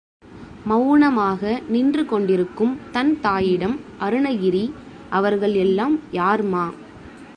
[0.69, 1.61] மவுனமாக
[1.67, 3.79] நின்று கொண்டிருக்கும் தன் தாயிடம்
[3.99, 4.73] அருணகிரி,
[5.09, 6.65] அவர்கள் எல்லாம் யாரும்மா?